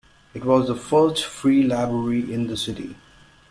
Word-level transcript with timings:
It 0.33 0.43
was 0.45 0.65
the 0.67 0.73
first 0.73 1.23
free 1.25 1.61
library 1.61 2.21
in 2.33 2.47
the 2.47 2.57
city. 2.57 2.95